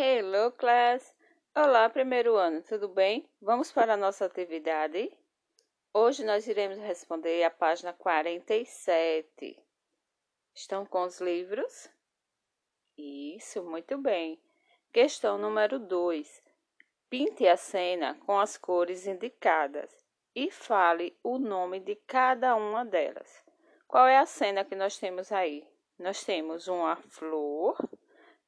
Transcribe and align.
Hello, 0.00 0.52
class! 0.52 1.12
Olá, 1.52 1.90
primeiro 1.90 2.36
ano, 2.36 2.62
tudo 2.62 2.86
bem? 2.86 3.28
Vamos 3.42 3.72
para 3.72 3.94
a 3.94 3.96
nossa 3.96 4.26
atividade? 4.26 5.10
Hoje 5.92 6.24
nós 6.24 6.46
iremos 6.46 6.78
responder 6.78 7.42
a 7.42 7.50
página 7.50 7.92
47. 7.92 9.60
Estão 10.54 10.86
com 10.86 11.02
os 11.02 11.20
livros? 11.20 11.90
Isso, 12.96 13.60
muito 13.64 13.98
bem. 13.98 14.40
Questão 14.92 15.36
número 15.36 15.80
2. 15.80 16.44
Pinte 17.10 17.48
a 17.48 17.56
cena 17.56 18.14
com 18.24 18.38
as 18.38 18.56
cores 18.56 19.04
indicadas 19.04 20.06
e 20.32 20.48
fale 20.48 21.18
o 21.24 21.40
nome 21.40 21.80
de 21.80 21.96
cada 22.06 22.54
uma 22.54 22.84
delas. 22.84 23.42
Qual 23.88 24.06
é 24.06 24.16
a 24.16 24.26
cena 24.26 24.64
que 24.64 24.76
nós 24.76 24.96
temos 24.96 25.32
aí? 25.32 25.66
Nós 25.98 26.22
temos 26.22 26.68
uma 26.68 26.94
flor 26.94 27.76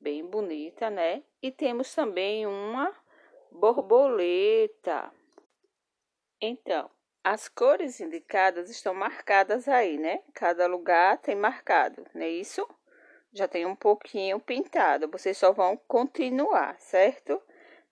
bem 0.00 0.24
bonita, 0.24 0.90
né? 0.90 1.22
E 1.42 1.50
temos 1.50 1.94
também 1.94 2.46
uma 2.46 2.94
borboleta. 3.50 5.12
Então, 6.40 6.90
as 7.24 7.48
cores 7.48 8.00
indicadas 8.00 8.70
estão 8.70 8.94
marcadas 8.94 9.66
aí, 9.66 9.98
né? 9.98 10.22
Cada 10.34 10.66
lugar 10.66 11.18
tem 11.18 11.34
marcado, 11.34 12.06
não 12.14 12.22
é 12.22 12.28
isso? 12.28 12.66
Já 13.32 13.48
tem 13.48 13.66
um 13.66 13.76
pouquinho 13.76 14.38
pintado. 14.38 15.08
Vocês 15.08 15.36
só 15.36 15.52
vão 15.52 15.76
continuar, 15.76 16.78
certo? 16.80 17.42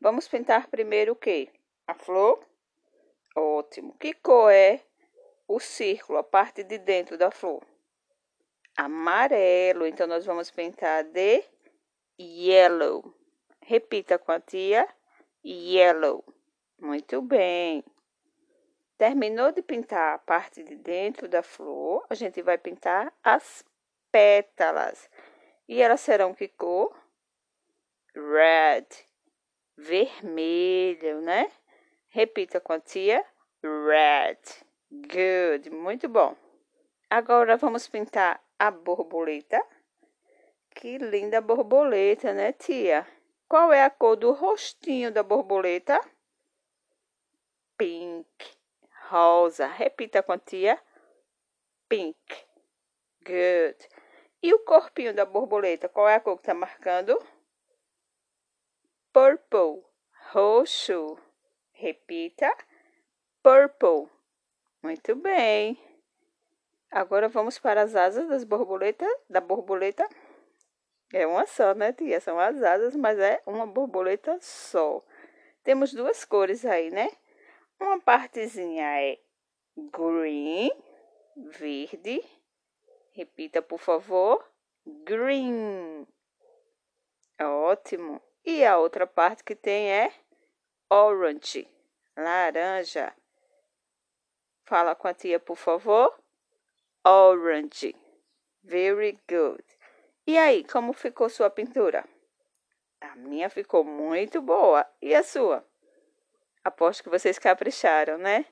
Vamos 0.01 0.29
pintar 0.29 0.68
primeiro 0.68 1.12
o 1.12 1.16
quê? 1.16 1.48
A 1.87 1.95
flor? 1.95 2.45
Ótimo. 3.37 3.96
Que 3.98 4.15
cor 4.15 4.52
é 4.52 4.80
o 5.48 5.59
círculo, 5.59 6.18
a 6.18 6.23
parte 6.23 6.62
de 6.62 6.79
dentro 6.79 7.18
da 7.18 7.30
flor? 7.30 7.62
Amarelo. 8.77 9.87
Então, 9.87 10.07
nós 10.07 10.24
vamos 10.24 10.51
pintar 10.51 11.05
de 11.05 11.45
yellow. 12.18 13.14
Repita 13.60 14.18
com 14.18 14.32
a 14.32 14.41
tia. 14.41 14.88
Yellow. 15.45 16.24
Muito 16.78 17.23
bem. 17.23 17.84
Terminou 18.96 19.51
de 19.51 19.62
pintar 19.62 20.15
a 20.15 20.18
parte 20.18 20.62
de 20.62 20.76
dentro 20.76 21.29
da 21.29 21.43
flor, 21.43 22.06
a 22.09 22.15
gente 22.15 22.40
vai 22.43 22.56
pintar 22.56 23.12
as 23.23 23.65
pétalas. 24.12 25.10
E 25.68 25.82
elas 25.82 26.01
serão 26.01 26.32
que 26.32 26.46
cor? 26.46 26.95
Red. 28.15 28.87
Vermelho, 29.76 31.21
né? 31.23 31.51
Repita 32.09 32.60
com 32.60 32.73
a 32.73 32.80
tia. 32.80 33.24
Red. 33.62 34.38
Good. 34.90 35.71
Muito 35.71 36.09
bom. 36.09 36.37
Agora 37.10 37.56
vamos 37.56 37.88
pintar 37.88 38.40
a 38.59 38.71
borboleta. 38.71 39.60
Que 40.75 40.99
linda 40.99 41.41
borboleta, 41.41 42.33
né, 42.33 42.53
tia? 42.53 43.07
Qual 43.49 43.73
é 43.73 43.85
a 43.85 43.91
cor 43.91 44.17
do 44.17 44.33
rostinho 44.33 45.13
da 45.13 45.23
borboleta? 45.23 46.01
Pink. 47.79 48.27
Rosa. 49.09 49.67
Repita 49.67 50.23
com 50.23 50.33
a 50.33 50.39
tia. 50.39 50.80
Pink. 51.89 52.17
Good. 53.25 53.89
E 54.43 54.52
o 54.52 54.59
corpinho 54.65 55.15
da 55.15 55.25
borboleta, 55.25 55.89
qual 55.89 56.09
é 56.09 56.17
a 56.17 56.21
cor 56.21 56.37
que 56.37 56.43
está 56.43 56.52
marcando? 56.52 57.19
Purple. 59.13 59.85
Roxo. 60.33 61.17
Repita. 61.73 62.55
Purple. 63.43 64.11
Muito 64.83 65.15
bem. 65.15 65.78
Agora 66.91 67.28
vamos 67.28 67.59
para 67.59 67.83
as 67.83 67.95
asas 67.95 68.28
das 68.28 68.45
borboletas, 68.45 69.09
da 69.31 69.41
borboleta. 69.41 70.06
É 71.15 71.28
uma 71.28 71.47
só, 71.47 71.72
né, 71.75 71.93
tia? 71.93 72.19
São 72.19 72.41
as 72.41 72.60
asas, 72.60 72.97
mas 72.97 73.16
é 73.20 73.41
uma 73.47 73.65
borboleta 73.65 74.37
só. 74.41 75.00
Temos 75.62 75.93
duas 75.94 76.25
cores 76.25 76.65
aí, 76.65 76.91
né? 76.91 77.09
Uma 77.78 78.00
partezinha 78.00 78.84
é 79.00 79.21
green, 79.76 80.72
verde. 81.37 82.21
Repita, 83.12 83.62
por 83.62 83.78
favor. 83.78 84.44
Green. 84.84 86.05
Ótimo. 87.41 88.21
E 88.44 88.65
a 88.65 88.77
outra 88.77 89.06
parte 89.06 89.44
que 89.44 89.55
tem 89.55 89.93
é 89.93 90.12
orange, 90.91 91.69
laranja. 92.16 93.15
Fala 94.65 94.97
com 94.97 95.06
a 95.06 95.15
tia, 95.15 95.39
por 95.39 95.56
favor. 95.56 96.12
Orange. 97.05 97.94
Very 98.65 99.16
good. 99.28 99.74
E 100.27 100.39
aí, 100.39 100.65
como 100.65 100.93
ficou 100.95 101.29
sua 101.29 101.51
pintura? 101.51 102.05
A 103.01 103.15
minha 103.17 103.51
ficou 103.51 103.85
muito 103.85 104.41
boa. 104.41 104.87
E 105.03 105.15
a 105.15 105.23
sua? 105.23 105.62
Aposto 106.65 107.03
que 107.03 107.11
vocês 107.11 107.39
capricharam, 107.39 108.17
né? 108.17 108.47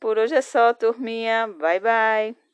Por 0.00 0.16
hoje 0.16 0.34
é 0.34 0.40
só, 0.40 0.72
turminha. 0.72 1.46
Bye, 1.46 1.80
bye. 1.80 2.47